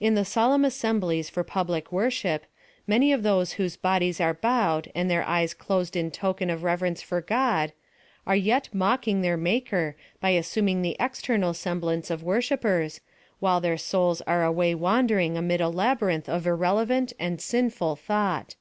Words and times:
In 0.00 0.14
the 0.14 0.24
solemn 0.24 0.64
assemblies 0.64 1.28
for 1.28 1.44
public 1.44 1.92
worship, 1.92 2.46
many 2.86 3.12
of 3.12 3.22
those 3.22 3.52
whose 3.60 3.76
bodies 3.76 4.18
are 4.18 4.32
bowed 4.32 4.90
and 4.94 5.10
their 5.10 5.22
eyes 5.22 5.52
closed 5.52 5.96
in 5.96 6.10
token 6.10 6.48
of 6.48 6.62
reverence 6.62 7.02
for 7.02 7.20
God, 7.20 7.74
are 8.26 8.34
yet 8.34 8.70
mocking 8.72 9.20
theii 9.20 9.38
Maker 9.38 9.96
by 10.18 10.30
assuming 10.30 10.80
the 10.80 10.96
external 10.98 11.52
semblance 11.52 12.10
of 12.10 12.22
wor 12.22 12.40
shippers, 12.40 13.02
while 13.38 13.60
their 13.60 13.76
souls 13.76 14.22
are 14.22 14.44
away 14.46 14.74
wandering; 14.74 15.36
amid 15.36 15.60
a 15.60 15.68
labyrinth 15.68 16.26
of 16.26 16.46
irrelevant 16.46 17.12
and 17.18 17.42
sinful 17.42 17.96
thought. 17.96 18.54